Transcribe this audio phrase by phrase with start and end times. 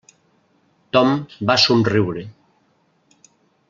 [0.97, 1.13] Tom
[1.51, 2.27] va somriure.